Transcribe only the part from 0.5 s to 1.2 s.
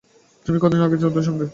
ক দিন ছিলে